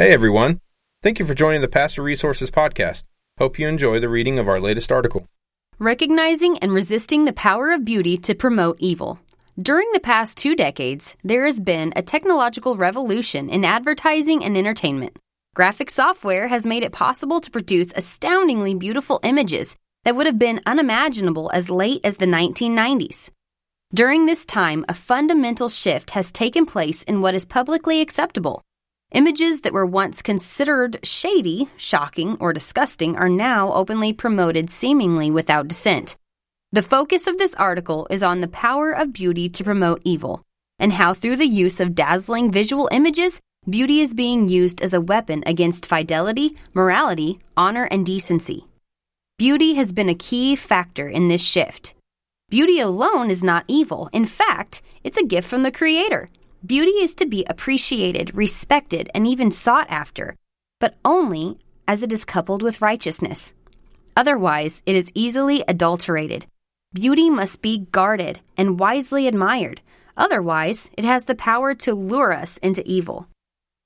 Hey 0.00 0.14
everyone. 0.14 0.62
Thank 1.02 1.18
you 1.18 1.26
for 1.26 1.34
joining 1.34 1.60
the 1.60 1.68
Pastor 1.68 2.02
Resources 2.02 2.50
Podcast. 2.50 3.04
Hope 3.36 3.58
you 3.58 3.68
enjoy 3.68 4.00
the 4.00 4.08
reading 4.08 4.38
of 4.38 4.48
our 4.48 4.58
latest 4.58 4.90
article. 4.90 5.26
Recognizing 5.78 6.56
and 6.60 6.72
resisting 6.72 7.26
the 7.26 7.34
power 7.34 7.70
of 7.70 7.84
beauty 7.84 8.16
to 8.16 8.34
promote 8.34 8.78
evil. 8.80 9.20
During 9.60 9.90
the 9.92 10.00
past 10.00 10.38
two 10.38 10.56
decades, 10.56 11.18
there 11.22 11.44
has 11.44 11.60
been 11.60 11.92
a 11.94 12.00
technological 12.00 12.78
revolution 12.78 13.50
in 13.50 13.62
advertising 13.62 14.42
and 14.42 14.56
entertainment. 14.56 15.18
Graphic 15.54 15.90
software 15.90 16.48
has 16.48 16.66
made 16.66 16.82
it 16.82 16.92
possible 16.92 17.38
to 17.38 17.50
produce 17.50 17.92
astoundingly 17.94 18.74
beautiful 18.74 19.20
images 19.22 19.76
that 20.06 20.16
would 20.16 20.24
have 20.24 20.38
been 20.38 20.62
unimaginable 20.64 21.50
as 21.52 21.68
late 21.68 22.00
as 22.04 22.16
the 22.16 22.24
1990s. 22.24 23.28
During 23.92 24.24
this 24.24 24.46
time, 24.46 24.82
a 24.88 24.94
fundamental 24.94 25.68
shift 25.68 26.12
has 26.12 26.32
taken 26.32 26.64
place 26.64 27.02
in 27.02 27.20
what 27.20 27.34
is 27.34 27.44
publicly 27.44 28.00
acceptable. 28.00 28.62
Images 29.12 29.62
that 29.62 29.72
were 29.72 29.86
once 29.86 30.22
considered 30.22 31.00
shady, 31.02 31.68
shocking, 31.76 32.36
or 32.38 32.52
disgusting 32.52 33.16
are 33.16 33.28
now 33.28 33.72
openly 33.72 34.12
promoted 34.12 34.70
seemingly 34.70 35.32
without 35.32 35.66
dissent. 35.66 36.16
The 36.70 36.82
focus 36.82 37.26
of 37.26 37.36
this 37.36 37.52
article 37.54 38.06
is 38.08 38.22
on 38.22 38.40
the 38.40 38.46
power 38.46 38.92
of 38.92 39.12
beauty 39.12 39.48
to 39.48 39.64
promote 39.64 40.00
evil, 40.04 40.42
and 40.78 40.92
how 40.92 41.12
through 41.12 41.36
the 41.36 41.48
use 41.48 41.80
of 41.80 41.96
dazzling 41.96 42.52
visual 42.52 42.88
images, 42.92 43.40
beauty 43.68 44.00
is 44.00 44.14
being 44.14 44.48
used 44.48 44.80
as 44.80 44.94
a 44.94 45.00
weapon 45.00 45.42
against 45.44 45.86
fidelity, 45.86 46.56
morality, 46.72 47.40
honor, 47.56 47.88
and 47.90 48.06
decency. 48.06 48.64
Beauty 49.38 49.74
has 49.74 49.92
been 49.92 50.08
a 50.08 50.14
key 50.14 50.54
factor 50.54 51.08
in 51.08 51.26
this 51.26 51.44
shift. 51.44 51.94
Beauty 52.48 52.78
alone 52.78 53.28
is 53.28 53.42
not 53.42 53.64
evil. 53.66 54.08
In 54.12 54.24
fact, 54.24 54.82
it's 55.02 55.18
a 55.18 55.26
gift 55.26 55.48
from 55.48 55.64
the 55.64 55.72
Creator. 55.72 56.28
Beauty 56.64 56.90
is 56.90 57.14
to 57.14 57.26
be 57.26 57.44
appreciated, 57.46 58.34
respected, 58.34 59.10
and 59.14 59.26
even 59.26 59.50
sought 59.50 59.90
after, 59.90 60.36
but 60.78 60.96
only 61.04 61.58
as 61.88 62.02
it 62.02 62.12
is 62.12 62.24
coupled 62.24 62.62
with 62.62 62.82
righteousness. 62.82 63.54
Otherwise, 64.14 64.82
it 64.84 64.94
is 64.94 65.10
easily 65.14 65.64
adulterated. 65.66 66.46
Beauty 66.92 67.30
must 67.30 67.62
be 67.62 67.86
guarded 67.92 68.40
and 68.56 68.78
wisely 68.78 69.26
admired. 69.26 69.80
Otherwise, 70.16 70.90
it 70.98 71.04
has 71.04 71.24
the 71.24 71.34
power 71.34 71.74
to 71.74 71.94
lure 71.94 72.32
us 72.32 72.58
into 72.58 72.86
evil. 72.86 73.26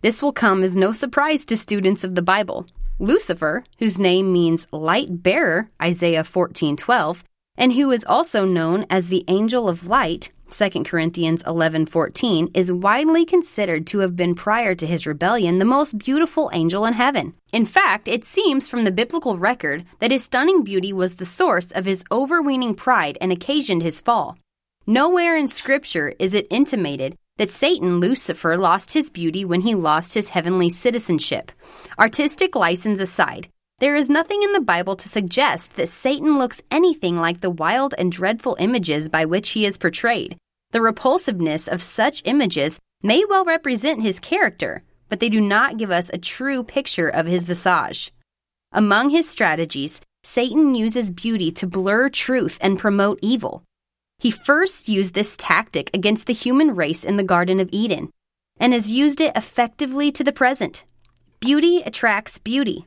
This 0.00 0.20
will 0.20 0.32
come 0.32 0.62
as 0.64 0.76
no 0.76 0.90
surprise 0.90 1.46
to 1.46 1.56
students 1.56 2.02
of 2.02 2.14
the 2.14 2.22
Bible. 2.22 2.66
Lucifer, 2.98 3.64
whose 3.78 3.98
name 3.98 4.32
means 4.32 4.66
light 4.72 5.22
bearer, 5.22 5.70
Isaiah 5.80 6.24
14:12, 6.24 7.22
and 7.56 7.72
who 7.74 7.92
is 7.92 8.04
also 8.04 8.44
known 8.44 8.84
as 8.90 9.06
the 9.06 9.24
angel 9.28 9.68
of 9.68 9.86
light, 9.86 10.30
2 10.54 10.84
Corinthians 10.84 11.42
11:14 11.42 12.48
is 12.54 12.72
widely 12.72 13.24
considered 13.24 13.88
to 13.88 13.98
have 13.98 14.14
been 14.14 14.36
prior 14.36 14.72
to 14.76 14.86
his 14.86 15.04
rebellion 15.04 15.58
the 15.58 15.64
most 15.64 15.98
beautiful 15.98 16.48
angel 16.52 16.84
in 16.84 16.92
heaven. 16.94 17.34
In 17.52 17.66
fact, 17.66 18.06
it 18.06 18.24
seems 18.24 18.68
from 18.68 18.82
the 18.82 18.92
biblical 18.92 19.36
record 19.36 19.84
that 19.98 20.12
his 20.12 20.22
stunning 20.22 20.62
beauty 20.62 20.92
was 20.92 21.16
the 21.16 21.24
source 21.24 21.72
of 21.72 21.86
his 21.86 22.04
overweening 22.12 22.76
pride 22.76 23.18
and 23.20 23.32
occasioned 23.32 23.82
his 23.82 24.00
fall. 24.00 24.38
Nowhere 24.86 25.36
in 25.36 25.48
scripture 25.48 26.14
is 26.20 26.34
it 26.34 26.46
intimated 26.50 27.16
that 27.36 27.50
Satan 27.50 27.98
Lucifer 27.98 28.56
lost 28.56 28.92
his 28.92 29.10
beauty 29.10 29.44
when 29.44 29.62
he 29.62 29.74
lost 29.74 30.14
his 30.14 30.28
heavenly 30.28 30.70
citizenship. 30.70 31.50
Artistic 31.98 32.54
license 32.54 33.00
aside, 33.00 33.48
there 33.78 33.96
is 33.96 34.08
nothing 34.08 34.44
in 34.44 34.52
the 34.52 34.60
Bible 34.60 34.94
to 34.94 35.08
suggest 35.08 35.74
that 35.76 35.88
Satan 35.88 36.38
looks 36.38 36.62
anything 36.70 37.16
like 37.16 37.40
the 37.40 37.50
wild 37.50 37.92
and 37.98 38.12
dreadful 38.12 38.56
images 38.60 39.08
by 39.08 39.24
which 39.24 39.50
he 39.50 39.66
is 39.66 39.76
portrayed. 39.78 40.36
The 40.74 40.82
repulsiveness 40.82 41.68
of 41.68 41.80
such 41.80 42.20
images 42.24 42.80
may 43.00 43.24
well 43.24 43.44
represent 43.44 44.02
his 44.02 44.18
character, 44.18 44.82
but 45.08 45.20
they 45.20 45.28
do 45.28 45.40
not 45.40 45.76
give 45.76 45.92
us 45.92 46.10
a 46.12 46.18
true 46.18 46.64
picture 46.64 47.08
of 47.08 47.26
his 47.26 47.44
visage. 47.44 48.12
Among 48.72 49.10
his 49.10 49.28
strategies, 49.28 50.00
Satan 50.24 50.74
uses 50.74 51.12
beauty 51.12 51.52
to 51.52 51.68
blur 51.68 52.08
truth 52.08 52.58
and 52.60 52.76
promote 52.76 53.20
evil. 53.22 53.62
He 54.18 54.32
first 54.32 54.88
used 54.88 55.14
this 55.14 55.36
tactic 55.36 55.90
against 55.94 56.26
the 56.26 56.32
human 56.32 56.74
race 56.74 57.04
in 57.04 57.18
the 57.18 57.22
Garden 57.22 57.60
of 57.60 57.68
Eden, 57.70 58.10
and 58.58 58.72
has 58.72 58.90
used 58.90 59.20
it 59.20 59.36
effectively 59.36 60.10
to 60.10 60.24
the 60.24 60.32
present. 60.32 60.84
Beauty 61.38 61.82
attracts 61.86 62.38
beauty. 62.38 62.84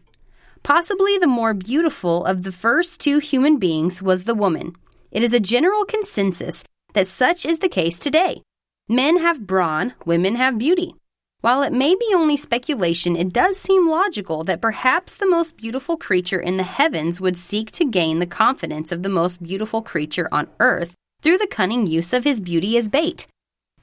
Possibly 0.62 1.18
the 1.18 1.26
more 1.26 1.54
beautiful 1.54 2.26
of 2.26 2.44
the 2.44 2.52
first 2.52 3.00
two 3.00 3.20
human 3.20 3.60
beings 3.60 4.04
was 4.04 4.26
the 4.26 4.36
woman. 4.36 4.76
It 5.10 5.24
is 5.24 5.32
a 5.32 5.40
general 5.40 5.86
consensus 5.86 6.66
that 6.98 7.06
such 7.08 7.46
is 7.46 7.60
the 7.60 7.70
case 7.70 8.00
today. 8.00 8.42
Men 8.90 9.20
have 9.20 9.46
brawn, 9.46 9.94
women 10.08 10.34
have 10.34 10.58
beauty. 10.58 10.96
While 11.42 11.62
it 11.62 11.72
may 11.72 11.94
be 11.94 12.12
only 12.16 12.38
speculation, 12.38 13.16
it 13.16 13.32
does 13.32 13.58
seem 13.58 13.88
logical 13.88 14.44
that 14.46 14.64
perhaps 14.64 15.16
the 15.16 15.30
most 15.30 15.58
beautiful 15.58 15.96
creature 15.96 16.40
in 16.40 16.58
the 16.58 16.64
heavens 16.64 17.22
would 17.22 17.38
seek 17.38 17.70
to 17.74 17.86
gain 17.86 18.18
the 18.18 18.26
confidence 18.26 18.92
of 18.92 19.04
the 19.04 19.10
most 19.10 19.44
beautiful 19.44 19.84
creature 19.84 20.28
on 20.32 20.48
earth 20.60 20.96
through 21.22 21.38
the 21.38 21.46
cunning 21.46 21.86
use 21.86 22.14
of 22.14 22.24
his 22.24 22.42
beauty 22.42 22.76
as 22.78 22.90
bait. 22.90 23.28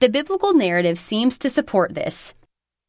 The 0.01 0.09
biblical 0.09 0.53
narrative 0.53 0.99
seems 0.99 1.39
to 1.39 1.51
support 1.51 1.95
this. 1.95 2.35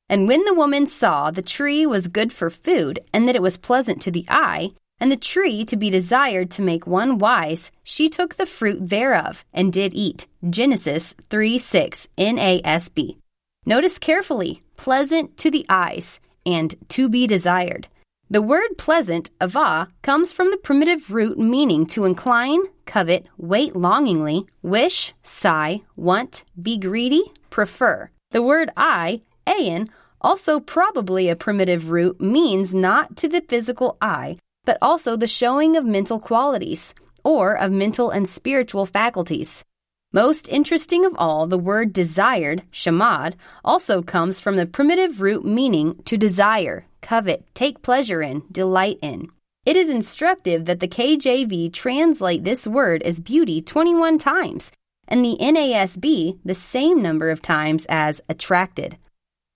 And 0.09 0.27
when 0.27 0.43
the 0.45 0.55
woman 0.55 0.87
saw 0.87 1.29
the 1.29 1.43
tree 1.43 1.85
was 1.85 2.07
good 2.07 2.33
for 2.33 2.49
food, 2.49 2.99
and 3.13 3.27
that 3.27 3.35
it 3.35 3.43
was 3.43 3.57
pleasant 3.57 4.01
to 4.01 4.09
the 4.09 4.25
eye, 4.27 4.71
and 4.99 5.11
the 5.11 5.17
tree 5.17 5.65
to 5.65 5.75
be 5.75 5.89
desired 5.89 6.49
to 6.51 6.61
make 6.61 6.87
one 6.87 7.17
wise, 7.17 7.71
she 7.83 8.09
took 8.09 8.35
the 8.35 8.45
fruit 8.45 8.89
thereof 8.89 9.45
and 9.53 9.73
did 9.73 9.93
eat. 9.93 10.27
Genesis 10.49 11.15
3 11.29 11.57
6 11.57 12.09
NASB. 12.17 13.17
Notice 13.65 13.97
carefully, 13.99 14.61
pleasant 14.77 15.37
to 15.37 15.49
the 15.49 15.65
eyes 15.69 16.19
and 16.45 16.75
to 16.89 17.09
be 17.09 17.25
desired. 17.25 17.87
The 18.29 18.41
word 18.41 18.77
pleasant, 18.77 19.29
ava, 19.41 19.87
comes 20.01 20.33
from 20.33 20.49
the 20.49 20.57
primitive 20.57 21.11
root 21.11 21.37
meaning 21.37 21.85
to 21.87 22.05
incline, 22.05 22.61
covet, 22.85 23.27
wait 23.37 23.75
longingly, 23.75 24.47
wish, 24.63 25.13
sigh, 25.21 25.81
want, 25.95 26.43
be 26.59 26.77
greedy, 26.77 27.23
prefer. 27.49 28.09
The 28.31 28.41
word 28.41 28.71
eye, 28.75 29.21
ayin, 29.45 29.89
also 30.21 30.59
probably 30.59 31.29
a 31.29 31.35
primitive 31.35 31.91
root, 31.91 32.19
means 32.19 32.73
not 32.73 33.15
to 33.17 33.27
the 33.27 33.41
physical 33.41 33.95
eye, 34.01 34.37
but 34.65 34.77
also 34.81 35.15
the 35.15 35.27
showing 35.27 35.77
of 35.77 35.85
mental 35.85 36.19
qualities, 36.19 36.93
or 37.23 37.55
of 37.57 37.71
mental 37.71 38.09
and 38.09 38.27
spiritual 38.27 38.85
faculties. 38.85 39.63
Most 40.11 40.47
interesting 40.47 41.05
of 41.05 41.13
all, 41.17 41.45
the 41.45 41.57
word 41.57 41.91
desired, 41.91 42.63
shamad, 42.71 43.33
also 43.63 44.01
comes 44.01 44.39
from 44.39 44.55
the 44.55 44.65
primitive 44.65 45.21
root 45.21 45.43
meaning 45.43 46.01
to 46.05 46.17
desire, 46.17 46.85
covet, 47.01 47.45
take 47.53 47.81
pleasure 47.81 48.21
in, 48.21 48.43
delight 48.51 48.97
in. 49.01 49.27
It 49.65 49.75
is 49.75 49.89
instructive 49.89 50.65
that 50.65 50.79
the 50.79 50.87
KJV 50.87 51.73
translate 51.73 52.43
this 52.43 52.65
word 52.65 53.01
as 53.03 53.19
beauty 53.19 53.61
21 53.61 54.17
times, 54.19 54.71
and 55.07 55.25
the 55.25 55.37
NASB 55.41 56.39
the 56.45 56.53
same 56.53 57.01
number 57.01 57.29
of 57.29 57.41
times 57.41 57.85
as 57.89 58.21
attracted. 58.29 58.97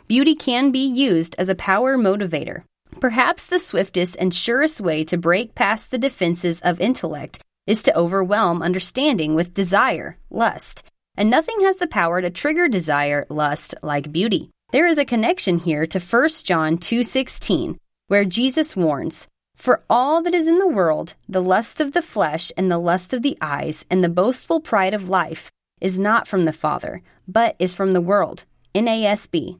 Beauty 0.07 0.35
can 0.35 0.71
be 0.71 0.85
used 0.85 1.35
as 1.37 1.49
a 1.49 1.55
power 1.55 1.97
motivator. 1.97 2.63
Perhaps 2.99 3.45
the 3.45 3.59
swiftest 3.59 4.17
and 4.19 4.35
surest 4.35 4.81
way 4.81 5.05
to 5.05 5.17
break 5.17 5.55
past 5.55 5.89
the 5.89 5.97
defenses 5.97 6.59
of 6.59 6.81
intellect 6.81 7.41
is 7.65 7.81
to 7.83 7.95
overwhelm 7.97 8.61
understanding 8.61 9.35
with 9.35 9.53
desire, 9.53 10.17
lust, 10.29 10.83
and 11.15 11.29
nothing 11.29 11.61
has 11.61 11.77
the 11.77 11.87
power 11.87 12.21
to 12.21 12.29
trigger 12.29 12.67
desire, 12.67 13.25
lust 13.29 13.73
like 13.81 14.11
beauty. 14.11 14.49
There 14.71 14.85
is 14.85 14.97
a 14.97 15.05
connection 15.05 15.59
here 15.59 15.85
to 15.87 15.99
1 15.99 16.43
John 16.43 16.77
2:16, 16.77 17.77
where 18.07 18.25
Jesus 18.25 18.75
warns, 18.75 19.29
"For 19.55 19.81
all 19.89 20.21
that 20.23 20.33
is 20.33 20.47
in 20.47 20.59
the 20.59 20.67
world, 20.67 21.13
the 21.29 21.41
lust 21.41 21.79
of 21.79 21.93
the 21.93 22.01
flesh 22.01 22.51
and 22.57 22.69
the 22.69 22.77
lust 22.77 23.13
of 23.13 23.21
the 23.21 23.37
eyes 23.39 23.85
and 23.89 24.03
the 24.03 24.09
boastful 24.09 24.59
pride 24.59 24.93
of 24.93 25.07
life 25.07 25.49
is 25.79 25.99
not 25.99 26.27
from 26.27 26.43
the 26.43 26.51
Father, 26.51 27.01
but 27.29 27.55
is 27.59 27.73
from 27.73 27.93
the 27.93 28.01
world." 28.01 28.43
NASB. 28.75 29.57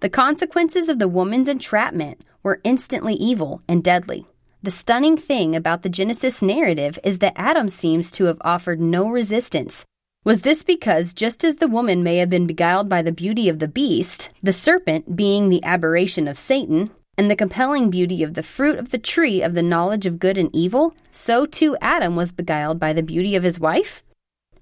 The 0.00 0.08
consequences 0.08 0.88
of 0.88 0.98
the 0.98 1.08
woman's 1.08 1.46
entrapment 1.46 2.22
were 2.42 2.62
instantly 2.64 3.12
evil 3.14 3.60
and 3.68 3.84
deadly. 3.84 4.26
The 4.62 4.70
stunning 4.70 5.18
thing 5.18 5.54
about 5.54 5.82
the 5.82 5.90
Genesis 5.90 6.42
narrative 6.42 6.98
is 7.04 7.18
that 7.18 7.34
Adam 7.36 7.68
seems 7.68 8.10
to 8.12 8.24
have 8.24 8.38
offered 8.40 8.80
no 8.80 9.08
resistance. 9.08 9.84
Was 10.24 10.40
this 10.40 10.62
because 10.62 11.12
just 11.12 11.44
as 11.44 11.56
the 11.56 11.68
woman 11.68 12.02
may 12.02 12.16
have 12.16 12.30
been 12.30 12.46
beguiled 12.46 12.88
by 12.88 13.02
the 13.02 13.12
beauty 13.12 13.50
of 13.50 13.58
the 13.58 13.68
beast, 13.68 14.30
the 14.42 14.54
serpent 14.54 15.16
being 15.16 15.50
the 15.50 15.62
aberration 15.64 16.26
of 16.28 16.38
Satan, 16.38 16.90
and 17.18 17.30
the 17.30 17.36
compelling 17.36 17.90
beauty 17.90 18.22
of 18.22 18.32
the 18.32 18.42
fruit 18.42 18.78
of 18.78 18.92
the 18.92 18.98
tree 18.98 19.42
of 19.42 19.52
the 19.52 19.62
knowledge 19.62 20.06
of 20.06 20.18
good 20.18 20.38
and 20.38 20.48
evil, 20.54 20.94
so 21.10 21.44
too 21.44 21.76
Adam 21.82 22.16
was 22.16 22.32
beguiled 22.32 22.78
by 22.78 22.94
the 22.94 23.02
beauty 23.02 23.36
of 23.36 23.42
his 23.42 23.60
wife? 23.60 24.02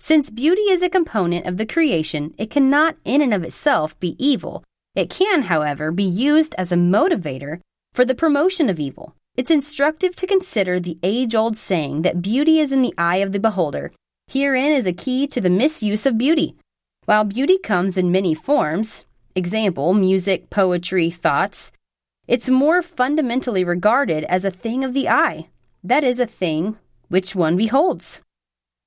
Since 0.01 0.31
beauty 0.31 0.63
is 0.63 0.83
a 0.83 0.89
component 0.89 1.47
of 1.47 1.57
the 1.57 1.67
creation, 1.67 2.35
it 2.39 2.51
cannot 2.51 2.97
in 3.05 3.21
and 3.23 3.33
of 3.33 3.45
itself 3.45 3.99
be 4.01 4.17
evil. 4.19 4.65
It 4.99 5.11
can, 5.11 5.43
however, 5.43 5.93
be 5.93 6.03
used 6.03 6.57
as 6.59 6.73
a 6.73 6.75
motivator 6.75 7.61
for 7.95 8.05
the 8.05 8.17
promotion 8.17 8.69
of 8.69 8.81
evil. 8.81 9.15
It's 9.37 9.49
instructive 9.49 10.17
to 10.17 10.27
consider 10.27 10.81
the 10.81 10.99
age 11.05 11.37
old 11.37 11.57
saying 11.57 12.03
that 12.03 12.21
beauty 12.21 12.59
is 12.59 12.73
in 12.73 12.83
the 12.83 12.95
eye 12.99 13.19
of 13.19 13.31
the 13.31 13.39
beholder. 13.39 13.93
Herein 14.27 14.73
is 14.73 14.89
a 14.89 14.93
key 14.93 15.29
to 15.29 15.41
the 15.41 15.51
misuse 15.51 16.05
of 16.05 16.19
beauty. 16.19 16.57
While 17.05 17.23
beauty 17.23 17.59
comes 17.59 17.97
in 17.97 18.11
many 18.11 18.35
forms, 18.35 19.05
example, 19.37 19.95
music, 19.95 20.51
poetry, 20.51 21.11
thoughts, 21.11 21.71
It's 22.27 22.51
more 22.51 22.83
fundamentally 22.83 23.63
regarded 23.63 24.25
as 24.25 24.45
a 24.45 24.51
thing 24.51 24.83
of 24.83 24.95
the 24.95 25.09
eye. 25.09 25.47
That 25.85 26.03
is, 26.03 26.19
a 26.19 26.27
thing 26.27 26.77
which 27.07 27.37
one 27.37 27.57
beholds. 27.57 28.21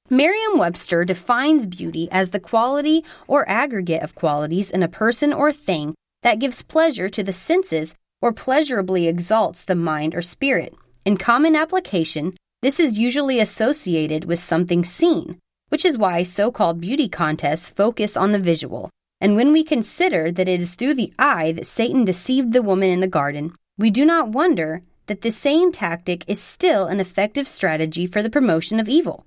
Merriam 0.09 0.57
Webster 0.57 1.05
defines 1.05 1.65
beauty 1.65 2.09
as 2.11 2.31
the 2.31 2.39
quality 2.41 3.05
or 3.29 3.47
aggregate 3.47 4.03
of 4.03 4.13
qualities 4.13 4.69
in 4.69 4.83
a 4.83 4.89
person 4.89 5.31
or 5.31 5.53
thing 5.53 5.95
that 6.23 6.39
gives 6.39 6.61
pleasure 6.61 7.09
to 7.09 7.23
the 7.23 7.33
senses 7.33 7.95
or 8.21 8.31
pleasurably 8.31 9.07
exalts 9.07 9.63
the 9.63 9.75
mind 9.75 10.13
or 10.15 10.21
spirit. 10.21 10.73
In 11.05 11.17
common 11.17 11.55
application, 11.55 12.35
this 12.61 12.79
is 12.79 12.99
usually 12.99 13.39
associated 13.39 14.25
with 14.25 14.39
something 14.39 14.85
seen, 14.85 15.39
which 15.69 15.83
is 15.83 15.97
why 15.97 16.23
so 16.23 16.51
called 16.51 16.79
beauty 16.79 17.09
contests 17.09 17.69
focus 17.69 18.15
on 18.15 18.31
the 18.31 18.39
visual. 18.39 18.89
And 19.19 19.35
when 19.35 19.51
we 19.51 19.63
consider 19.63 20.31
that 20.31 20.47
it 20.47 20.61
is 20.61 20.75
through 20.75 20.95
the 20.95 21.13
eye 21.17 21.51
that 21.53 21.65
Satan 21.65 22.05
deceived 22.05 22.53
the 22.53 22.61
woman 22.61 22.89
in 22.89 22.99
the 22.99 23.07
garden, 23.07 23.53
we 23.77 23.89
do 23.89 24.05
not 24.05 24.29
wonder 24.29 24.83
that 25.07 25.21
the 25.21 25.31
same 25.31 25.71
tactic 25.71 26.23
is 26.27 26.39
still 26.39 26.85
an 26.85 26.99
effective 26.99 27.47
strategy 27.47 28.05
for 28.05 28.21
the 28.21 28.29
promotion 28.29 28.79
of 28.79 28.87
evil. 28.87 29.25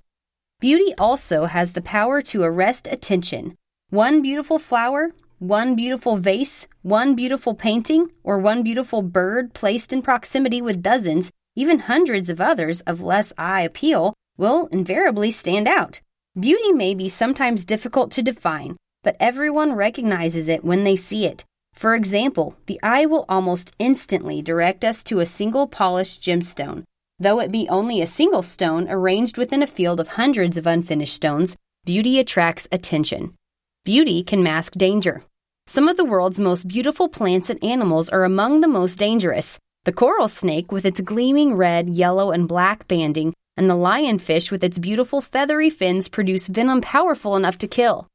Beauty 0.61 0.93
also 0.97 1.45
has 1.45 1.73
the 1.73 1.81
power 1.81 2.21
to 2.21 2.43
arrest 2.43 2.87
attention. 2.89 3.55
One 3.89 4.21
beautiful 4.21 4.59
flower, 4.59 5.11
one 5.39 5.75
beautiful 5.75 6.17
vase, 6.17 6.67
one 6.81 7.15
beautiful 7.15 7.53
painting, 7.53 8.09
or 8.23 8.39
one 8.39 8.63
beautiful 8.63 9.01
bird 9.01 9.53
placed 9.53 9.91
in 9.91 10.01
proximity 10.01 10.61
with 10.61 10.81
dozens 10.81 11.31
even 11.55 11.79
hundreds 11.79 12.29
of 12.29 12.41
others 12.41 12.81
of 12.81 13.01
less 13.01 13.31
eye 13.37 13.61
appeal 13.61 14.13
will 14.37 14.67
invariably 14.67 15.31
stand 15.31 15.67
out. 15.67 16.01
Beauty 16.37 16.73
may 16.73 16.93
be 16.93 17.07
sometimes 17.07 17.63
difficult 17.63 18.11
to 18.11 18.21
define, 18.21 18.75
but 19.03 19.15
everyone 19.19 19.73
recognizes 19.73 20.49
it 20.49 20.65
when 20.65 20.83
they 20.83 20.97
see 20.97 21.25
it. 21.25 21.45
For 21.73 21.95
example, 21.95 22.57
the 22.65 22.79
eye 22.83 23.05
will 23.05 23.25
almost 23.29 23.73
instantly 23.79 24.41
direct 24.41 24.83
us 24.83 25.03
to 25.05 25.19
a 25.19 25.25
single 25.25 25.67
polished 25.67 26.21
gemstone. 26.21 26.83
Though 27.19 27.39
it 27.39 27.51
be 27.51 27.69
only 27.69 28.01
a 28.01 28.07
single 28.07 28.43
stone 28.43 28.87
arranged 28.89 29.37
within 29.37 29.63
a 29.63 29.67
field 29.67 30.01
of 30.01 30.09
hundreds 30.09 30.57
of 30.57 30.67
unfinished 30.67 31.15
stones, 31.15 31.55
beauty 31.85 32.19
attracts 32.19 32.67
attention. 32.71 33.33
Beauty 33.85 34.23
can 34.23 34.41
mask 34.41 34.73
danger. 34.73 35.23
Some 35.67 35.87
of 35.87 35.95
the 35.95 36.05
world's 36.05 36.39
most 36.39 36.67
beautiful 36.67 37.07
plants 37.07 37.51
and 37.51 37.63
animals 37.63 38.09
are 38.09 38.23
among 38.23 38.61
the 38.61 38.67
most 38.67 38.97
dangerous. 38.97 39.59
The 39.83 39.93
coral 39.93 40.27
snake, 40.27 40.71
with 40.71 40.87
its 40.87 41.01
gleaming 41.01 41.53
red, 41.55 41.89
yellow, 41.89 42.31
and 42.31 42.47
black 42.47 42.87
banding, 42.87 43.31
and 43.57 43.69
the 43.69 43.75
lionfish, 43.75 44.49
with 44.49 44.63
its 44.63 44.79
beautiful 44.79 45.21
feathery 45.21 45.69
fins, 45.69 46.09
produce 46.09 46.47
venom 46.47 46.81
powerful 46.81 47.35
enough 47.35 47.59
to 47.59 47.67
kill. 47.67 48.07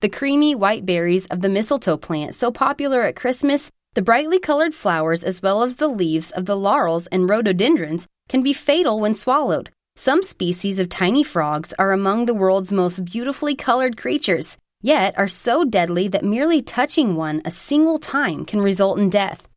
The 0.00 0.08
creamy 0.08 0.54
white 0.54 0.86
berries 0.86 1.26
of 1.26 1.42
the 1.42 1.50
mistletoe 1.50 1.98
plant, 1.98 2.34
so 2.34 2.50
popular 2.50 3.02
at 3.02 3.14
Christmas, 3.14 3.70
the 3.92 4.00
brightly 4.00 4.38
colored 4.38 4.72
flowers, 4.72 5.24
as 5.24 5.42
well 5.42 5.62
as 5.62 5.76
the 5.76 5.88
leaves 5.88 6.30
of 6.30 6.46
the 6.46 6.56
laurels 6.56 7.06
and 7.08 7.28
rhododendrons, 7.28 8.06
can 8.30 8.42
be 8.42 8.54
fatal 8.54 8.98
when 8.98 9.12
swallowed. 9.12 9.68
Some 9.94 10.22
species 10.22 10.78
of 10.78 10.88
tiny 10.88 11.22
frogs 11.22 11.74
are 11.78 11.92
among 11.92 12.24
the 12.24 12.32
world's 12.32 12.72
most 12.72 13.04
beautifully 13.04 13.54
colored 13.54 13.98
creatures, 13.98 14.56
yet 14.80 15.18
are 15.18 15.28
so 15.28 15.64
deadly 15.64 16.08
that 16.08 16.24
merely 16.24 16.62
touching 16.62 17.14
one 17.14 17.42
a 17.44 17.50
single 17.50 17.98
time 17.98 18.44
can 18.44 18.60
result 18.60 18.98
in 18.98 19.10
death. 19.10 19.48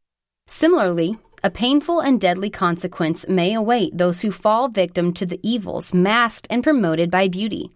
Similarly, 0.47 1.15
a 1.43 1.49
painful 1.49 1.99
and 1.99 2.21
deadly 2.21 2.49
consequence 2.49 3.27
may 3.27 3.53
await 3.53 3.97
those 3.97 4.21
who 4.21 4.31
fall 4.31 4.67
victim 4.67 5.13
to 5.13 5.25
the 5.25 5.39
evils 5.41 5.93
masked 5.93 6.47
and 6.49 6.63
promoted 6.63 7.09
by 7.09 7.27
beauty. 7.27 7.71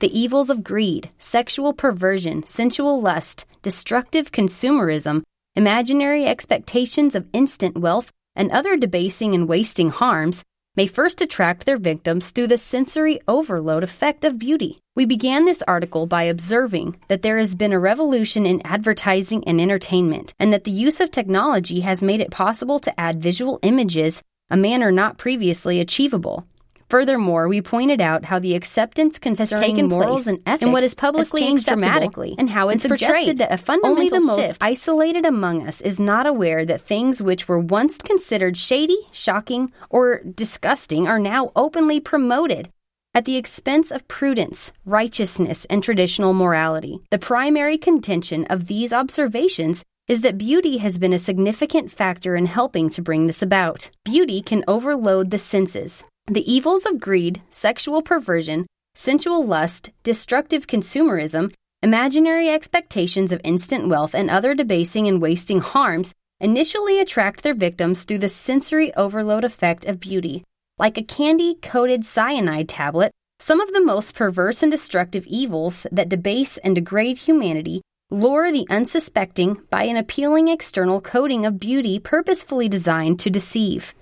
The 0.00 0.18
evils 0.18 0.50
of 0.50 0.64
greed, 0.64 1.10
sexual 1.18 1.72
perversion, 1.74 2.44
sensual 2.44 3.00
lust, 3.00 3.44
destructive 3.62 4.32
consumerism, 4.32 5.22
imaginary 5.54 6.26
expectations 6.26 7.14
of 7.14 7.28
instant 7.32 7.76
wealth, 7.76 8.10
and 8.34 8.50
other 8.50 8.76
debasing 8.76 9.34
and 9.34 9.46
wasting 9.46 9.90
harms 9.90 10.42
may 10.74 10.86
first 10.86 11.20
attract 11.20 11.66
their 11.66 11.76
victims 11.76 12.30
through 12.30 12.48
the 12.48 12.56
sensory 12.56 13.20
overload 13.28 13.84
effect 13.84 14.24
of 14.24 14.38
beauty. 14.38 14.80
We 14.94 15.06
began 15.06 15.46
this 15.46 15.62
article 15.66 16.06
by 16.06 16.24
observing 16.24 16.98
that 17.08 17.22
there 17.22 17.38
has 17.38 17.54
been 17.54 17.72
a 17.72 17.78
revolution 17.78 18.44
in 18.44 18.60
advertising 18.66 19.42
and 19.46 19.58
entertainment, 19.58 20.34
and 20.38 20.52
that 20.52 20.64
the 20.64 20.70
use 20.70 21.00
of 21.00 21.10
technology 21.10 21.80
has 21.80 22.02
made 22.02 22.20
it 22.20 22.30
possible 22.30 22.78
to 22.80 23.00
add 23.00 23.22
visual 23.22 23.58
images 23.62 24.22
a 24.50 24.56
manner 24.58 24.92
not 24.92 25.16
previously 25.16 25.80
achievable. 25.80 26.46
Furthermore, 26.90 27.48
we 27.48 27.62
pointed 27.62 28.02
out 28.02 28.26
how 28.26 28.38
the 28.38 28.54
acceptance 28.54 29.18
concerning 29.18 29.76
taken 29.76 29.88
morals 29.88 30.26
and 30.26 30.40
ethics 30.44 30.62
and 30.62 30.74
what 30.74 30.82
is 30.82 30.94
publicly 30.94 31.40
has 31.40 31.48
changed 31.48 31.66
dramatically, 31.66 32.34
and 32.36 32.50
how 32.50 32.68
it's 32.68 32.84
and 32.84 32.90
portrayed 32.90 33.08
suggested 33.08 33.38
that 33.38 33.50
a 33.50 33.56
fundamental 33.56 33.96
only 33.96 34.10
the 34.10 34.20
most 34.20 34.58
isolated 34.60 35.24
among 35.24 35.66
us 35.66 35.80
is 35.80 35.98
not 35.98 36.26
aware 36.26 36.66
that 36.66 36.82
things 36.82 37.22
which 37.22 37.48
were 37.48 37.58
once 37.58 37.96
considered 37.96 38.58
shady, 38.58 38.98
shocking, 39.10 39.72
or 39.88 40.18
disgusting 40.18 41.08
are 41.08 41.18
now 41.18 41.50
openly 41.56 41.98
promoted 41.98 42.68
at 43.14 43.24
the 43.24 43.36
expense 43.36 43.90
of 43.90 44.08
prudence, 44.08 44.72
righteousness, 44.84 45.64
and 45.66 45.82
traditional 45.82 46.32
morality. 46.32 46.98
The 47.10 47.18
primary 47.18 47.78
contention 47.78 48.46
of 48.46 48.66
these 48.66 48.92
observations 48.92 49.84
is 50.08 50.22
that 50.22 50.38
beauty 50.38 50.78
has 50.78 50.98
been 50.98 51.12
a 51.12 51.18
significant 51.18 51.90
factor 51.90 52.34
in 52.34 52.46
helping 52.46 52.90
to 52.90 53.02
bring 53.02 53.26
this 53.26 53.42
about. 53.42 53.90
Beauty 54.04 54.42
can 54.42 54.64
overload 54.66 55.30
the 55.30 55.38
senses. 55.38 56.04
The 56.26 56.50
evils 56.52 56.86
of 56.86 57.00
greed, 57.00 57.42
sexual 57.50 58.02
perversion, 58.02 58.66
sensual 58.94 59.44
lust, 59.44 59.90
destructive 60.02 60.66
consumerism, 60.66 61.52
imaginary 61.82 62.48
expectations 62.48 63.32
of 63.32 63.40
instant 63.44 63.88
wealth, 63.88 64.14
and 64.14 64.30
other 64.30 64.54
debasing 64.54 65.06
and 65.06 65.20
wasting 65.20 65.60
harms 65.60 66.14
initially 66.40 66.98
attract 67.00 67.42
their 67.42 67.54
victims 67.54 68.02
through 68.02 68.18
the 68.18 68.28
sensory 68.28 68.94
overload 68.94 69.44
effect 69.44 69.84
of 69.84 70.00
beauty. 70.00 70.42
Like 70.78 70.96
a 70.96 71.02
candy 71.02 71.56
coated 71.60 72.04
cyanide 72.04 72.68
tablet, 72.68 73.12
some 73.38 73.60
of 73.60 73.72
the 73.72 73.84
most 73.84 74.14
perverse 74.14 74.62
and 74.62 74.72
destructive 74.72 75.26
evils 75.26 75.86
that 75.92 76.08
debase 76.08 76.56
and 76.58 76.74
degrade 76.74 77.18
humanity 77.18 77.82
lure 78.10 78.50
the 78.50 78.66
unsuspecting 78.70 79.58
by 79.70 79.84
an 79.84 79.96
appealing 79.96 80.48
external 80.48 81.00
coating 81.00 81.44
of 81.44 81.60
beauty 81.60 81.98
purposefully 81.98 82.68
designed 82.68 83.18
to 83.18 83.30
deceive. 83.30 83.94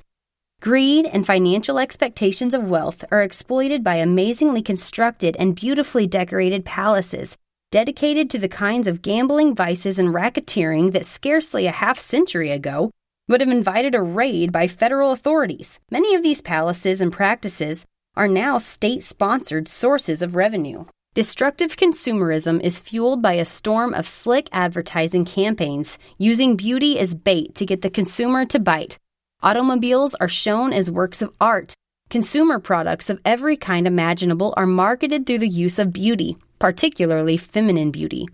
Greed 0.60 1.06
and 1.06 1.26
financial 1.26 1.78
expectations 1.78 2.54
of 2.54 2.70
wealth 2.70 3.04
are 3.10 3.22
exploited 3.22 3.82
by 3.82 3.96
amazingly 3.96 4.62
constructed 4.62 5.36
and 5.38 5.56
beautifully 5.56 6.06
decorated 6.06 6.64
palaces 6.64 7.36
dedicated 7.70 8.28
to 8.28 8.38
the 8.38 8.48
kinds 8.48 8.86
of 8.86 9.00
gambling 9.00 9.54
vices 9.54 9.98
and 9.98 10.10
racketeering 10.10 10.92
that 10.92 11.06
scarcely 11.06 11.66
a 11.66 11.72
half 11.72 11.98
century 11.98 12.50
ago 12.50 12.90
would 13.30 13.40
have 13.40 13.48
invited 13.48 13.94
a 13.94 14.02
raid 14.02 14.50
by 14.50 14.66
federal 14.66 15.12
authorities. 15.12 15.78
Many 15.90 16.16
of 16.16 16.22
these 16.22 16.42
palaces 16.42 17.00
and 17.00 17.12
practices 17.12 17.86
are 18.16 18.26
now 18.26 18.58
state 18.58 19.04
sponsored 19.04 19.68
sources 19.68 20.20
of 20.20 20.34
revenue. 20.34 20.84
Destructive 21.14 21.76
consumerism 21.76 22.60
is 22.60 22.80
fueled 22.80 23.22
by 23.22 23.34
a 23.34 23.44
storm 23.44 23.94
of 23.94 24.06
slick 24.06 24.48
advertising 24.50 25.24
campaigns 25.24 25.96
using 26.18 26.56
beauty 26.56 26.98
as 26.98 27.14
bait 27.14 27.54
to 27.54 27.66
get 27.66 27.82
the 27.82 27.90
consumer 27.90 28.44
to 28.46 28.58
bite. 28.58 28.98
Automobiles 29.42 30.16
are 30.16 30.28
shown 30.28 30.72
as 30.72 30.90
works 30.90 31.22
of 31.22 31.32
art. 31.40 31.72
Consumer 32.10 32.58
products 32.58 33.10
of 33.10 33.20
every 33.24 33.56
kind 33.56 33.86
imaginable 33.86 34.52
are 34.56 34.66
marketed 34.66 35.24
through 35.24 35.38
the 35.38 35.48
use 35.48 35.78
of 35.78 35.92
beauty, 35.92 36.36
particularly 36.58 37.36
feminine 37.36 37.92
beauty. 37.92 38.26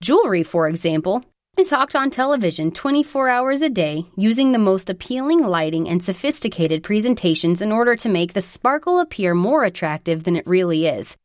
Jewelry, 0.00 0.44
for 0.44 0.68
example, 0.68 1.24
is 1.56 1.70
hawked 1.70 1.94
on 1.94 2.10
television 2.10 2.72
24 2.72 3.28
hours 3.28 3.62
a 3.62 3.68
day 3.68 4.04
using 4.16 4.50
the 4.50 4.58
most 4.58 4.90
appealing 4.90 5.40
lighting 5.40 5.88
and 5.88 6.04
sophisticated 6.04 6.82
presentations 6.82 7.62
in 7.62 7.70
order 7.70 7.94
to 7.94 8.08
make 8.08 8.32
the 8.32 8.40
sparkle 8.40 8.98
appear 8.98 9.34
more 9.34 9.62
attractive 9.62 10.24
than 10.24 10.34
it 10.34 10.46
really 10.46 10.86
is. 10.86 11.16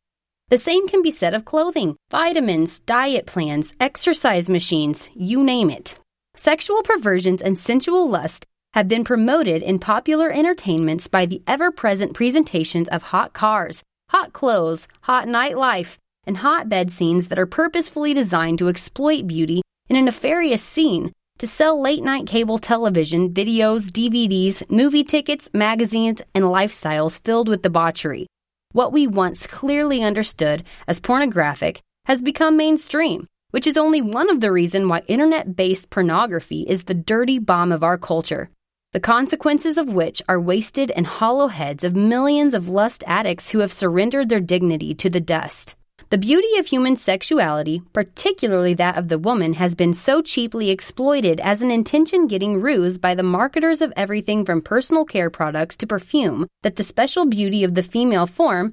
The 0.48 0.58
same 0.58 0.86
can 0.86 1.02
be 1.02 1.10
said 1.10 1.34
of 1.34 1.44
clothing, 1.44 1.96
vitamins, 2.10 2.80
diet 2.80 3.26
plans, 3.26 3.74
exercise 3.80 4.48
machines, 4.48 5.10
you 5.14 5.42
name 5.42 5.68
it. 5.68 5.98
Sexual 6.36 6.82
perversions 6.84 7.42
and 7.42 7.58
sensual 7.58 8.08
lust 8.08 8.46
have 8.74 8.86
been 8.86 9.02
promoted 9.02 9.62
in 9.62 9.80
popular 9.80 10.30
entertainments 10.30 11.08
by 11.08 11.26
the 11.26 11.42
ever 11.48 11.72
present 11.72 12.14
presentations 12.14 12.88
of 12.88 13.02
hot 13.02 13.32
cars, 13.32 13.82
hot 14.10 14.32
clothes, 14.32 14.86
hot 15.00 15.26
nightlife, 15.26 15.96
and 16.24 16.36
hot 16.36 16.68
bed 16.68 16.92
scenes 16.92 17.28
that 17.28 17.38
are 17.38 17.46
purposefully 17.46 18.14
designed 18.14 18.58
to 18.58 18.68
exploit 18.68 19.26
beauty 19.26 19.60
in 19.90 19.96
a 19.96 20.02
nefarious 20.02 20.62
scene 20.62 21.12
to 21.38 21.46
sell 21.46 21.82
late 21.82 22.02
night 22.02 22.26
cable 22.26 22.56
television, 22.58 23.34
videos, 23.34 23.90
DVDs, 23.90 24.62
movie 24.70 25.04
tickets, 25.04 25.50
magazines, 25.52 26.22
and 26.34 26.44
lifestyles 26.44 27.20
filled 27.22 27.48
with 27.48 27.60
debauchery. 27.60 28.26
What 28.72 28.92
we 28.92 29.06
once 29.06 29.46
clearly 29.46 30.02
understood 30.02 30.62
as 30.86 31.00
pornographic 31.00 31.82
has 32.06 32.22
become 32.22 32.56
mainstream, 32.56 33.26
which 33.50 33.66
is 33.66 33.76
only 33.76 34.00
one 34.00 34.30
of 34.30 34.40
the 34.40 34.52
reasons 34.52 34.86
why 34.86 35.02
internet 35.08 35.54
based 35.54 35.90
pornography 35.90 36.62
is 36.68 36.84
the 36.84 36.94
dirty 36.94 37.38
bomb 37.38 37.72
of 37.72 37.82
our 37.82 37.98
culture 37.98 38.48
the 38.92 38.98
consequences 38.98 39.78
of 39.78 39.92
which 39.92 40.20
are 40.28 40.40
wasted 40.40 40.90
and 40.90 41.06
hollow 41.06 41.46
heads 41.46 41.84
of 41.84 41.94
millions 41.94 42.54
of 42.54 42.68
lust 42.68 43.04
addicts 43.06 43.50
who 43.50 43.60
have 43.60 43.72
surrendered 43.72 44.28
their 44.28 44.40
dignity 44.40 44.94
to 44.94 45.08
the 45.08 45.20
dust. 45.20 45.76
The 46.10 46.18
beauty 46.18 46.58
of 46.58 46.66
human 46.66 46.96
sexuality, 46.96 47.82
particularly 47.92 48.74
that 48.74 48.98
of 48.98 49.06
the 49.06 49.18
woman, 49.18 49.52
has 49.52 49.76
been 49.76 49.94
so 49.94 50.20
cheaply 50.20 50.68
exploited 50.68 51.38
as 51.38 51.62
an 51.62 51.70
intention 51.70 52.26
getting 52.26 52.60
ruse 52.60 52.98
by 52.98 53.14
the 53.14 53.22
marketers 53.22 53.80
of 53.80 53.92
everything 53.96 54.44
from 54.44 54.60
personal 54.60 55.04
care 55.04 55.30
products 55.30 55.76
to 55.76 55.86
perfume 55.86 56.48
that 56.64 56.74
the 56.74 56.82
special 56.82 57.26
beauty 57.26 57.62
of 57.62 57.76
the 57.76 57.84
female 57.84 58.26
form 58.26 58.72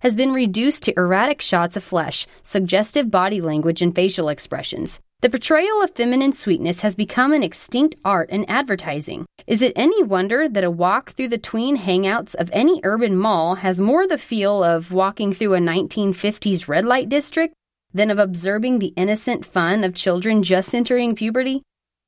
has 0.00 0.14
been 0.16 0.32
reduced 0.32 0.82
to 0.84 0.94
erratic 0.96 1.40
shots 1.40 1.76
of 1.76 1.82
flesh, 1.82 2.26
suggestive 2.42 3.10
body 3.10 3.40
language, 3.40 3.82
and 3.82 3.94
facial 3.94 4.28
expressions. 4.28 5.00
The 5.22 5.30
portrayal 5.30 5.82
of 5.82 5.92
feminine 5.92 6.32
sweetness 6.32 6.82
has 6.82 6.94
become 6.94 7.32
an 7.32 7.42
extinct 7.42 7.96
art 8.04 8.28
in 8.28 8.44
advertising. 8.50 9.24
Is 9.46 9.62
it 9.62 9.72
any 9.74 10.02
wonder 10.02 10.46
that 10.46 10.62
a 10.62 10.70
walk 10.70 11.12
through 11.12 11.28
the 11.28 11.38
tween 11.38 11.78
hangouts 11.78 12.34
of 12.34 12.50
any 12.52 12.80
urban 12.84 13.16
mall 13.16 13.54
has 13.54 13.80
more 13.80 14.06
the 14.06 14.18
feel 14.18 14.62
of 14.62 14.92
walking 14.92 15.32
through 15.32 15.54
a 15.54 15.58
1950s 15.58 16.68
red 16.68 16.84
light 16.84 17.08
district 17.08 17.54
than 17.94 18.10
of 18.10 18.18
observing 18.18 18.78
the 18.78 18.92
innocent 18.96 19.46
fun 19.46 19.84
of 19.84 19.94
children 19.94 20.42
just 20.42 20.74
entering 20.74 21.14
puberty? 21.14 21.62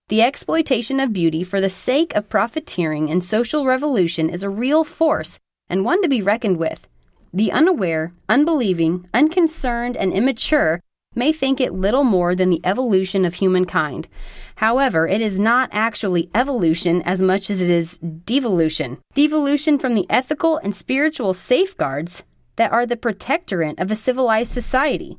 The 0.09 0.21
exploitation 0.21 1.01
of 1.01 1.13
beauty 1.13 1.45
for 1.45 1.63
the 1.63 1.71
sake 1.71 2.15
of 2.15 2.29
profiteering 2.29 3.11
and 3.11 3.25
social 3.25 3.65
revolution 3.65 4.29
is 4.29 4.43
a 4.43 4.51
real 4.51 4.85
force 4.85 5.39
and 5.71 5.83
one 5.83 6.03
to 6.03 6.09
be 6.09 6.21
reckoned 6.21 6.59
with. 6.59 6.87
The 7.33 7.53
unaware, 7.53 8.13
unbelieving, 8.29 9.09
unconcerned, 9.13 9.97
and 9.97 10.13
immature 10.13 10.81
may 11.15 11.33
think 11.33 11.61
it 11.61 11.75
little 11.75 12.05
more 12.05 12.35
than 12.35 12.51
the 12.51 12.61
evolution 12.65 13.25
of 13.25 13.35
humankind. 13.35 14.09
However, 14.57 15.07
it 15.07 15.21
is 15.21 15.39
not 15.39 15.69
actually 15.73 16.31
evolution 16.35 17.03
as 17.03 17.21
much 17.21 17.51
as 17.51 17.61
it 17.61 17.71
is 17.71 17.99
devolution. 17.99 18.99
Devolution 19.15 19.79
from 19.79 19.95
the 19.95 20.07
ethical 20.09 20.59
and 20.59 20.75
spiritual 20.75 21.35
safeguards 21.35 22.25
that 22.57 22.73
are 22.73 22.87
the 22.87 22.97
protectorate 22.97 23.79
of 23.79 23.91
a 23.91 23.95
civilized 23.95 24.53
society. 24.53 25.19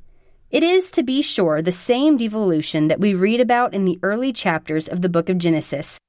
It 0.51 0.63
is, 0.63 0.89
to 0.91 1.03
be 1.03 1.21
sure, 1.21 1.61
the 1.61 1.71
same 1.71 2.17
devolution 2.17 2.87
that 2.87 2.99
we 2.99 3.13
read 3.13 3.39
about 3.39 3.73
in 3.73 3.85
the 3.85 3.99
early 4.01 4.33
chapters 4.33 4.87
of 4.87 5.01
the 5.01 5.09
book 5.09 5.29
of 5.29 5.37
Genesis. 5.37 5.99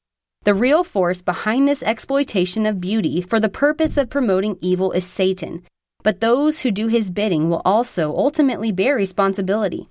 The 0.44 0.54
real 0.54 0.82
force 0.82 1.20
behind 1.20 1.68
this 1.68 1.82
exploitation 1.82 2.64
of 2.64 2.80
beauty 2.80 3.20
for 3.20 3.38
the 3.38 3.50
purpose 3.50 3.98
of 3.98 4.08
promoting 4.08 4.56
evil 4.62 4.92
is 4.92 5.04
Satan, 5.04 5.62
but 6.02 6.20
those 6.20 6.60
who 6.60 6.70
do 6.70 6.88
his 6.88 7.10
bidding 7.10 7.48
will 7.48 7.62
also 7.64 8.14
ultimately 8.16 8.72
bear 8.72 8.94
responsibility. 8.94 9.86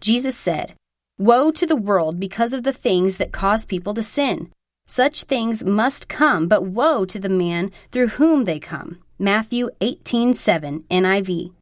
Jesus 0.00 0.36
said, 0.36 0.74
Woe 1.18 1.50
to 1.50 1.66
the 1.66 1.76
world 1.76 2.18
because 2.18 2.52
of 2.52 2.62
the 2.62 2.72
things 2.72 3.18
that 3.18 3.32
cause 3.32 3.66
people 3.66 3.92
to 3.94 4.02
sin. 4.02 4.50
Such 4.86 5.24
things 5.24 5.62
must 5.62 6.08
come, 6.08 6.48
but 6.48 6.64
woe 6.64 7.04
to 7.04 7.18
the 7.18 7.28
man 7.28 7.70
through 7.92 8.08
whom 8.08 8.44
they 8.44 8.58
come. 8.58 8.98
Matthew 9.18 9.68
18:7 9.80 10.84
NIV. 10.90 11.52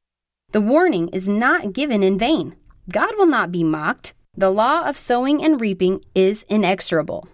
The 0.52 0.60
warning 0.60 1.08
is 1.08 1.28
not 1.28 1.72
given 1.72 2.02
in 2.02 2.18
vain. 2.18 2.54
God 2.90 3.10
will 3.18 3.26
not 3.26 3.50
be 3.50 3.64
mocked. 3.64 4.14
The 4.37 4.50
law 4.50 4.88
of 4.88 4.96
sowing 4.96 5.44
and 5.44 5.60
reaping 5.60 6.00
is 6.14 6.46
inexorable. 6.48 7.28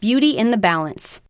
Beauty 0.00 0.38
in 0.38 0.50
the 0.50 0.56
balance. 0.56 1.20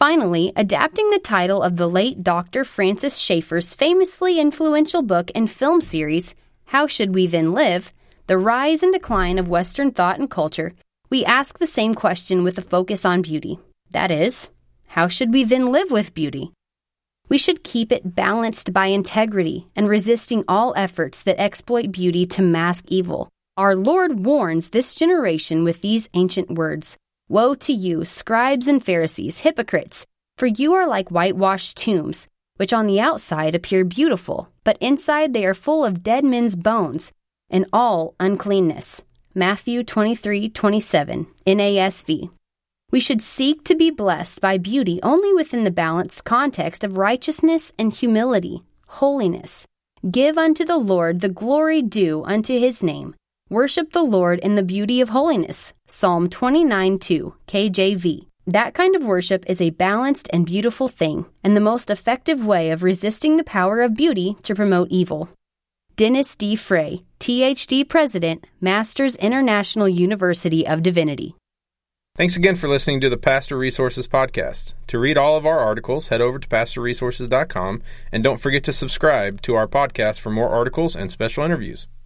Finally, 0.00 0.50
adapting 0.56 1.10
the 1.10 1.18
title 1.18 1.62
of 1.62 1.76
the 1.76 1.86
late 1.86 2.22
Dr. 2.22 2.64
Francis 2.64 3.18
Schaeffer's 3.18 3.74
famously 3.74 4.40
influential 4.40 5.02
book 5.02 5.30
and 5.34 5.50
film 5.50 5.82
series, 5.82 6.34
How 6.64 6.86
Should 6.86 7.14
We 7.14 7.26
Then 7.26 7.52
Live? 7.52 7.92
The 8.26 8.38
Rise 8.38 8.82
and 8.82 8.94
Decline 8.94 9.38
of 9.38 9.46
Western 9.46 9.90
Thought 9.90 10.18
and 10.18 10.30
Culture, 10.30 10.72
we 11.10 11.22
ask 11.26 11.58
the 11.58 11.66
same 11.66 11.94
question 11.94 12.42
with 12.42 12.56
a 12.56 12.62
focus 12.62 13.04
on 13.04 13.20
beauty. 13.20 13.58
That 13.90 14.10
is, 14.10 14.48
how 14.86 15.08
should 15.08 15.34
we 15.34 15.44
then 15.44 15.70
live 15.70 15.90
with 15.90 16.14
beauty? 16.14 16.50
We 17.28 17.36
should 17.36 17.62
keep 17.62 17.92
it 17.92 18.14
balanced 18.14 18.72
by 18.72 18.86
integrity 18.86 19.66
and 19.76 19.86
resisting 19.86 20.44
all 20.48 20.72
efforts 20.78 21.20
that 21.24 21.38
exploit 21.38 21.92
beauty 21.92 22.24
to 22.24 22.40
mask 22.40 22.86
evil. 22.88 23.28
Our 23.58 23.76
Lord 23.76 24.24
warns 24.24 24.70
this 24.70 24.94
generation 24.94 25.62
with 25.62 25.82
these 25.82 26.08
ancient 26.14 26.52
words 26.52 26.96
Woe 27.30 27.54
to 27.54 27.72
you, 27.72 28.04
scribes 28.04 28.66
and 28.66 28.84
Pharisees, 28.84 29.38
hypocrites! 29.38 30.04
For 30.36 30.48
you 30.48 30.72
are 30.72 30.88
like 30.88 31.10
whitewashed 31.10 31.76
tombs, 31.76 32.26
which 32.56 32.72
on 32.72 32.88
the 32.88 32.98
outside 32.98 33.54
appear 33.54 33.84
beautiful, 33.84 34.48
but 34.64 34.76
inside 34.80 35.32
they 35.32 35.44
are 35.44 35.54
full 35.54 35.84
of 35.84 36.02
dead 36.02 36.24
men's 36.24 36.56
bones 36.56 37.12
and 37.48 37.66
all 37.72 38.16
uncleanness. 38.18 39.02
Matthew 39.32 39.84
23:27 39.84 41.28
NASV. 41.46 42.30
We 42.90 42.98
should 42.98 43.22
seek 43.22 43.62
to 43.62 43.76
be 43.76 43.92
blessed 43.92 44.40
by 44.40 44.58
beauty 44.58 44.98
only 45.04 45.32
within 45.32 45.62
the 45.62 45.70
balanced 45.70 46.24
context 46.24 46.82
of 46.82 46.98
righteousness 46.98 47.70
and 47.78 47.92
humility, 47.92 48.62
holiness. 48.88 49.68
Give 50.10 50.36
unto 50.36 50.64
the 50.64 50.78
Lord 50.78 51.20
the 51.20 51.28
glory 51.28 51.80
due 51.80 52.24
unto 52.24 52.58
his 52.58 52.82
name. 52.82 53.14
Worship 53.52 53.90
the 53.90 54.04
Lord 54.04 54.38
in 54.38 54.54
the 54.54 54.62
beauty 54.62 55.00
of 55.00 55.08
holiness. 55.08 55.72
Psalm 55.88 56.28
29 56.28 57.00
2, 57.00 57.34
KJV. 57.48 58.26
That 58.46 58.74
kind 58.74 58.94
of 58.94 59.02
worship 59.02 59.44
is 59.48 59.60
a 59.60 59.70
balanced 59.70 60.30
and 60.32 60.46
beautiful 60.46 60.86
thing, 60.86 61.26
and 61.42 61.56
the 61.56 61.60
most 61.60 61.90
effective 61.90 62.46
way 62.46 62.70
of 62.70 62.84
resisting 62.84 63.38
the 63.38 63.42
power 63.42 63.82
of 63.82 63.96
beauty 63.96 64.36
to 64.44 64.54
promote 64.54 64.92
evil. 64.92 65.30
Dennis 65.96 66.36
D. 66.36 66.54
Frey, 66.54 67.02
THD 67.18 67.88
President, 67.88 68.46
Masters 68.60 69.16
International 69.16 69.88
University 69.88 70.64
of 70.64 70.84
Divinity. 70.84 71.34
Thanks 72.16 72.36
again 72.36 72.54
for 72.54 72.68
listening 72.68 73.00
to 73.00 73.10
the 73.10 73.16
Pastor 73.16 73.58
Resources 73.58 74.06
Podcast. 74.06 74.74
To 74.86 75.00
read 75.00 75.18
all 75.18 75.36
of 75.36 75.44
our 75.44 75.58
articles, 75.58 76.06
head 76.06 76.20
over 76.20 76.38
to 76.38 76.46
pastorresources.com 76.46 77.82
and 78.12 78.22
don't 78.22 78.40
forget 78.40 78.62
to 78.62 78.72
subscribe 78.72 79.42
to 79.42 79.56
our 79.56 79.66
podcast 79.66 80.20
for 80.20 80.30
more 80.30 80.50
articles 80.50 80.94
and 80.94 81.10
special 81.10 81.44
interviews. 81.44 81.88